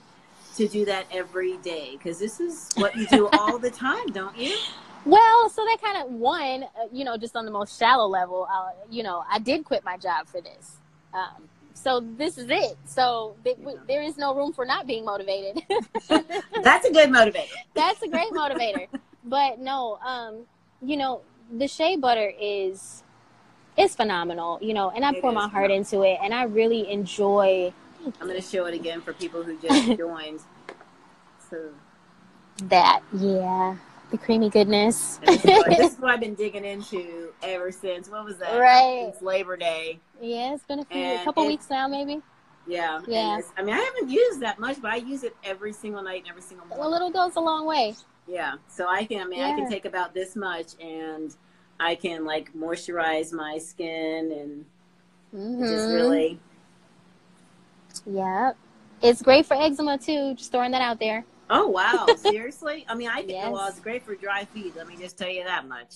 [0.57, 1.91] to do that every day?
[1.93, 4.57] Because this is what you do all the time, don't you?
[5.05, 8.47] Well, so that kind of one, uh, you know, just on the most shallow level,
[8.51, 10.77] uh, you know, I did quit my job for this.
[11.13, 12.77] Um, so this is it.
[12.85, 15.63] So th- w- there is no room for not being motivated.
[16.63, 17.47] That's a good motivator.
[17.73, 18.87] That's a great motivator.
[19.25, 20.45] But no, um,
[20.81, 23.03] you know, the shea butter is
[23.77, 26.43] it's phenomenal, you know, and I It pour my is heart into it, and I
[26.43, 27.73] really enjoy
[28.05, 30.41] I'm going to show it again for people who just joined.
[31.49, 31.69] So.
[32.63, 33.01] that.
[33.13, 33.75] Yeah,
[34.11, 35.19] the creamy goodness.
[35.25, 38.09] This, is what, this is what I've been digging into ever since.
[38.09, 38.57] What was that?
[38.57, 39.09] Right.
[39.11, 39.99] Since Labor Day.
[40.21, 42.21] yeah, it's been a few, a couple weeks now, maybe.
[42.67, 43.01] Yeah.
[43.07, 43.41] Yeah.
[43.57, 46.29] I mean, I haven't used that much, but I use it every single night and
[46.29, 46.85] every single morning.
[46.85, 47.95] A little goes a long way.
[48.27, 48.55] Yeah.
[48.67, 49.21] So I can.
[49.21, 51.35] I mean, I can take about this much, and
[51.79, 54.65] I can like moisturize my skin, and
[55.33, 55.93] it just mm-hmm.
[55.93, 56.39] really.
[58.05, 58.57] Yep.
[59.01, 60.33] It's great for eczema too.
[60.35, 61.25] Just throwing that out there.
[61.49, 62.05] Oh wow!
[62.17, 62.85] Seriously?
[62.87, 63.71] I mean, I think oh, well, Yes.
[63.71, 64.75] it's great for dry feet.
[64.75, 65.95] Let me just tell you that much.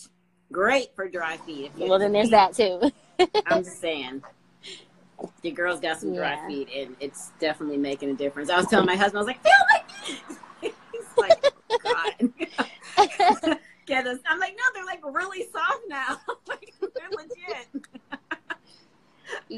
[0.51, 1.71] Great for dry feet.
[1.73, 2.91] If you- Well, then there's that too.
[3.47, 4.23] I'm just saying.
[5.41, 6.47] Your girl's got some dry Yeah.
[6.47, 8.49] feet, and it's definitely making a difference.
[8.51, 9.83] I was telling my husband, I was like, "Feel my
[10.61, 16.19] feet." He's like, oh, "God, get us." I'm like, "No, they're like really soft now.
[16.47, 17.67] like they're legit."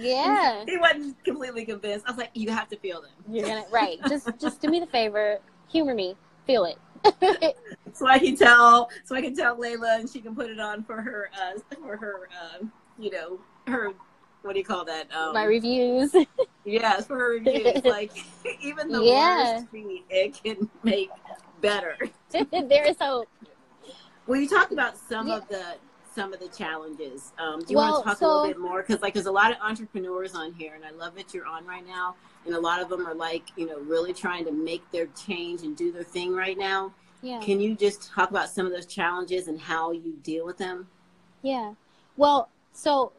[0.02, 0.64] Yeah.
[0.66, 2.06] He wasn't completely convinced.
[2.08, 4.00] I was like, "You have to feel them." You're gonna right.
[4.08, 5.40] Just just do me the favor.
[5.70, 6.16] Humor me.
[6.46, 6.78] Feel it.
[7.94, 10.84] So I can tell, so I can tell Layla, and she can put it on
[10.84, 12.66] for her, uh, for her, uh,
[12.98, 13.92] you know, her.
[14.42, 15.14] What do you call that?
[15.14, 16.16] Um, My reviews.
[16.66, 17.82] Yes, for her reviews.
[17.84, 18.12] like
[18.62, 19.54] even the Yeah.
[19.60, 21.10] worst feet, it can make
[21.62, 21.98] better.
[22.52, 23.28] there is hope.
[24.28, 25.38] Well, you talked about some Yeah.
[25.38, 25.76] of the
[26.20, 27.32] some of the challenges.
[27.40, 28.82] Um, do you Well, want to talk a little bit more?
[28.82, 31.66] Because like, there's a lot of entrepreneurs on here, and I love that you're on
[31.66, 32.16] right now.
[32.46, 35.62] And a lot of them are like, you know, really trying to make their change
[35.62, 36.94] and do their thing right now.
[37.22, 37.40] Yeah.
[37.40, 40.88] Can you just talk about some of those challenges and how you deal with them?
[41.42, 41.76] Yeah.
[42.18, 43.14] Well, so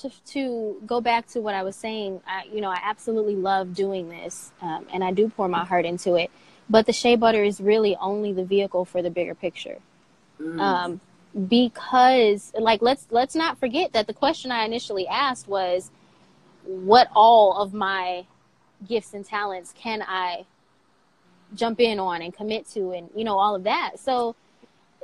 [0.00, 3.72] to to go back to what I was saying, I, you know, I absolutely love
[3.74, 6.30] doing this, um, and I do pour my heart into it.
[6.68, 9.78] But the shea butter is really only the vehicle for the bigger picture,
[10.38, 10.60] Mm.
[10.60, 11.00] um,
[11.46, 15.90] because like let's let's not forget that the question I initially asked was,
[16.64, 18.26] what all of my
[18.86, 20.44] gifts and talents can I
[21.54, 23.98] jump in on and commit to, and you know all of that.
[23.98, 24.34] So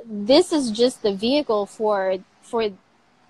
[0.03, 2.69] this is just the vehicle for for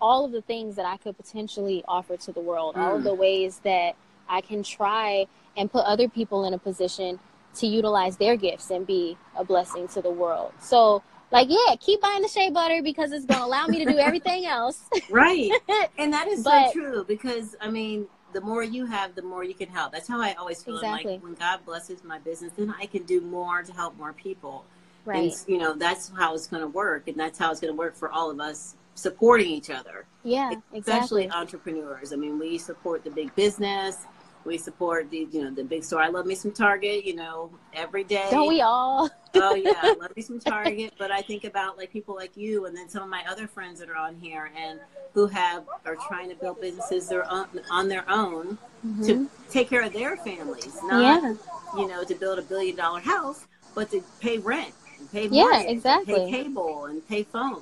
[0.01, 3.05] all of the things that I could potentially offer to the world, all of Mm.
[3.05, 3.95] the ways that
[4.27, 7.19] I can try and put other people in a position
[7.55, 10.51] to utilize their gifts and be a blessing to the world.
[10.59, 13.91] So, like, yeah, keep buying the shea butter because it's going to allow me to
[13.91, 14.81] do everything else.
[15.09, 15.51] right.
[15.97, 19.43] And that is But- so true because I mean, the more you have, the more
[19.45, 19.91] you can help.
[19.93, 20.75] That's how I always feel.
[20.75, 21.13] Exactly.
[21.13, 24.65] like when God blesses my business, then I can do more to help more people.
[25.05, 25.31] right.
[25.31, 27.77] And you know, that's how it's going to work, and that's how it's going to
[27.77, 31.31] work for all of us supporting each other, Yeah, especially exactly.
[31.31, 32.11] entrepreneurs.
[32.13, 34.05] I mean, we support the big business.
[34.45, 36.01] We support the you know the big store.
[36.01, 37.05] I love me some Target.
[37.05, 38.27] You know, every day.
[38.31, 39.09] Don't we all?
[39.35, 40.93] oh yeah, I love me some Target.
[40.97, 43.79] But I think about like people like you, and then some of my other friends
[43.79, 44.79] that are on here and
[45.13, 49.05] who have are trying to build businesses their own, on their own Mhm.
[49.07, 51.33] to take care of their families, not Yeah,
[51.75, 55.43] you know to build a billion dollar house, but to pay rent, and pay Yeah,
[55.43, 56.31] mortgage, and exactly.
[56.31, 57.61] pay cable, and pay phone.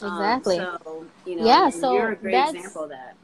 [0.00, 0.08] Um,
[0.42, 0.56] Exactly.
[0.56, 3.14] so you know, Yeah, so you're a great example of that.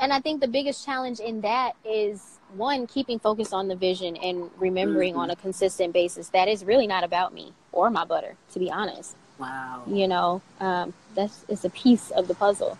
[0.00, 4.16] And I think the biggest challenge in that is one keeping focus on the vision
[4.16, 5.18] and remembering Mhm.
[5.18, 8.70] on a consistent basis that is really not about me or my butter, to be
[8.70, 9.14] honest.
[9.38, 9.82] Wow.
[9.86, 12.76] you know um, that's it's a piece of the puzzle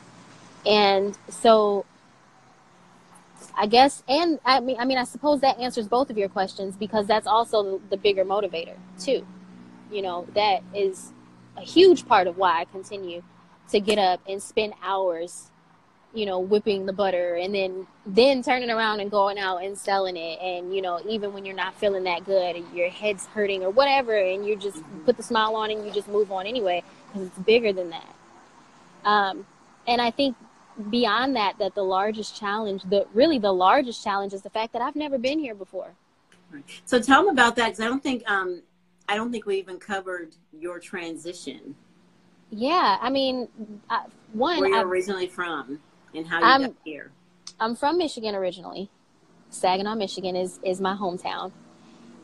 [0.66, 1.84] and so
[3.56, 6.74] i guess and i mean i mean i suppose that answers both of your questions
[6.74, 9.24] because that's also the bigger motivator too
[9.92, 11.12] you know that is
[11.56, 13.22] a huge part of why i continue
[13.70, 15.50] to get up and spend hours
[16.14, 20.16] you know whipping the butter and then then turning around and going out and selling
[20.16, 20.38] it.
[20.40, 23.70] And you know even when you're not feeling that good or your head's hurting or
[23.70, 25.04] whatever and you just Mhm.
[25.04, 28.14] put the smile on and you just move on anyway because it's bigger than that.
[29.04, 29.46] Um,
[29.86, 30.36] and i think
[30.90, 34.80] beyond that that the largest challenge the really the largest challenge is the fact that
[34.82, 35.90] i've never been here before.
[36.84, 38.62] So tell them about that because I don't think um
[39.08, 41.74] I don't think we even covered your transition.
[42.50, 43.48] yeah i mean
[43.90, 45.80] I, one Where you're I, originally from
[46.14, 47.10] and how you I'm- got here.
[47.60, 48.88] I'm from Michigan originally.
[49.50, 51.50] Saginaw, Michigan is is my hometown.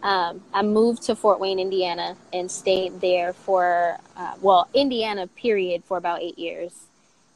[0.03, 5.83] Um, I moved to Fort Wayne, Indiana, and stayed there for uh, well, Indiana period
[5.85, 6.73] for about eight years,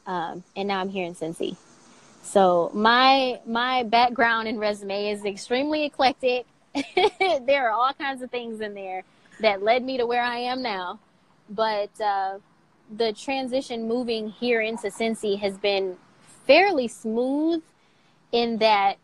[0.05, 1.57] um, and now I'm here in Cincy.
[2.21, 6.45] So my my background and resume is extremely eclectic.
[7.47, 9.03] there are all kinds of things in there
[9.39, 10.99] that led me to where I am now,
[11.49, 12.37] but uh,
[12.95, 15.97] the transition moving here into Cincy has been
[16.49, 17.61] fairly smooth
[18.31, 18.97] in that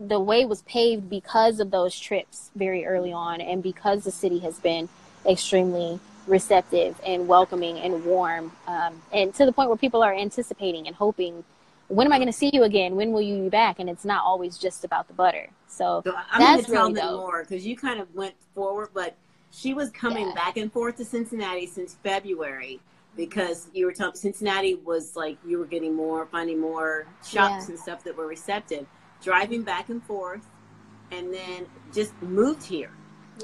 [0.00, 4.40] the way was paved because of those trips very early on and because the city
[4.40, 4.88] has been
[5.24, 10.88] extremely receptive and welcoming and warm um, and to the point where people are anticipating
[10.88, 11.44] and hoping
[11.86, 14.04] when am i going to see you again when will you be back and it's
[14.04, 17.06] not always just about the butter so So I'm going That's to tell really them
[17.10, 17.20] dope.
[17.20, 19.14] more because you kind of went forward, but
[19.52, 20.34] she was coming Yeah.
[20.34, 22.80] back and forth to Cincinnati since February
[23.16, 27.70] because you were telling Cincinnati was like you were getting more, finding more shops Yeah.
[27.70, 28.86] and stuff that were receptive,
[29.22, 30.46] driving back and forth,
[31.10, 32.90] and then just moved here,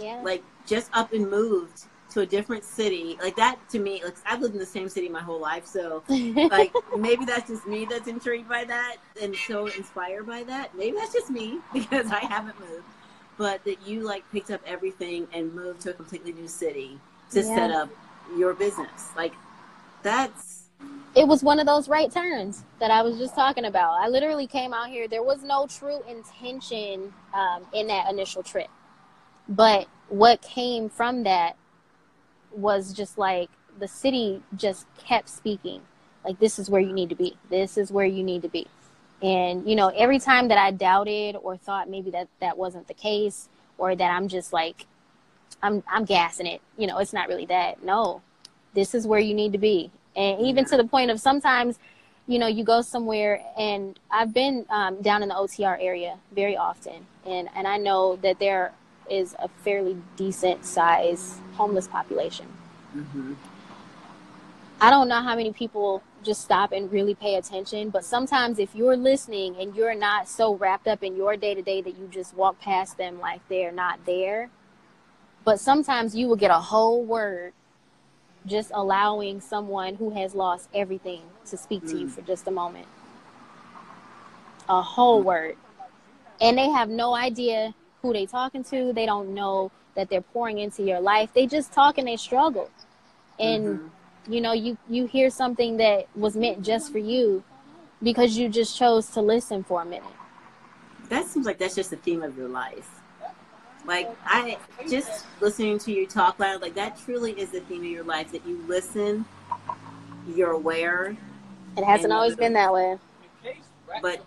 [0.00, 3.18] yeah like just up and moved to a different city.
[3.22, 6.02] Like that to me, like I've lived in the same city my whole life, so
[6.08, 10.74] like maybe that's just me that's intrigued by that and so inspired by that.
[10.76, 12.84] Maybe that's just me because I haven't moved.
[13.36, 16.98] But that you like picked up everything and moved to a completely new city
[17.30, 17.54] to Yeah.
[17.54, 17.88] set up
[18.36, 19.10] your business.
[19.16, 19.32] Like
[20.08, 20.58] that's
[21.14, 24.00] it was one of those right turns that I was just talking about.
[24.00, 25.08] I literally came out here.
[25.08, 28.68] There was no true intention um, in that initial trip,
[29.48, 31.56] but what came from that
[32.52, 35.82] was just like the city just kept speaking.
[36.24, 37.36] Like this is where you need to be.
[37.50, 38.66] This is where you need to be.
[39.22, 42.94] And you know, every time that I doubted or thought maybe that that wasn't the
[42.94, 44.86] case, or that I'm just like,
[45.62, 46.60] I'm I'm gassing it.
[46.76, 47.82] You know, it's not really that.
[47.82, 48.22] No,
[48.74, 51.78] this is where you need to be and even to the point of sometimes
[52.26, 56.56] you know you go somewhere and i've been um, down in the otr area very
[56.56, 57.06] often.
[57.24, 58.72] And and i know that there
[59.10, 62.46] is a fairly decent size homeless population.
[62.94, 63.34] Mm-hmm.
[64.80, 68.74] I don't know how many people just stop and really pay attention, but sometimes if
[68.74, 72.06] you're listening and you're not so wrapped up in your day to day that you
[72.08, 74.50] just walk past them like they're not there,
[75.44, 77.52] but sometimes you will get a whole word
[78.48, 82.10] just allowing someone who has lost everything to speak to you Mm.
[82.10, 82.86] for just a moment.
[84.68, 85.56] A whole word.
[86.40, 88.92] And they have no idea who they're talking to.
[88.92, 91.32] They don't know that they're pouring into your life.
[91.34, 92.70] They just talk and they struggle.
[93.38, 93.90] And Mhm.
[94.28, 97.42] you know, you you hear something that was meant just for you
[98.02, 100.04] because you just chose to listen for a minute.
[101.08, 102.97] that seems like that's just the theme of your life.
[103.88, 104.58] Like I
[104.88, 108.30] just listening to you talk loud, like that truly is the theme of your life.
[108.32, 109.24] That you listen,
[110.28, 111.16] you're aware,
[111.76, 112.98] It hasn't always been that way.
[114.02, 114.20] but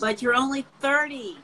[0.00, 1.36] but you're only thirty.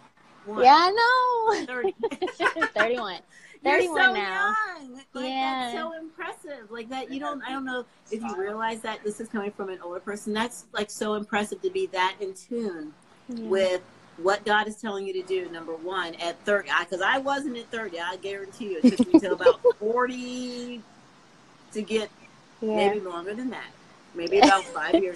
[0.49, 1.67] Yeah, I know.
[1.67, 1.95] thirty.
[2.77, 3.19] 31.
[3.65, 4.55] You're 31 so now.
[4.79, 4.93] young.
[5.13, 5.61] Like Yeah.
[5.65, 6.71] that's so impressive.
[6.71, 9.71] Like that you don't I don't know if you realize that this is coming from
[9.71, 10.33] an older person.
[10.33, 12.93] That's like so impressive to be that in tune
[13.29, 13.45] Yeah.
[13.49, 13.83] with
[14.19, 15.49] what God is telling you to do.
[15.51, 17.99] Number one, at thirty, because I, wasn't at thirty.
[18.01, 20.81] I guarantee you, it took me till about forty
[21.73, 22.11] to get
[22.61, 22.77] Yeah.
[22.77, 23.71] maybe longer than that.
[24.15, 25.15] Maybe about five years